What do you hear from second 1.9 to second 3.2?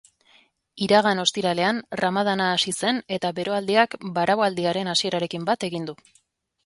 ramadana hasi zen